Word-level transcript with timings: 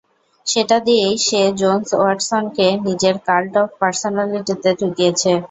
সেটা 0.47 0.77
দিয়েই 0.87 1.15
সে 1.27 1.41
জোন্স-ওয়াটসনকে 1.59 2.67
নিজের 2.85 3.15
কাল্ট 3.27 3.53
অফ 3.61 3.69
পার্সোনালিটিতে 3.79 4.69
ঢুকিয়েছে। 4.79 5.31